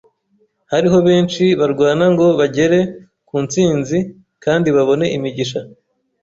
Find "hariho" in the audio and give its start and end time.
0.71-0.97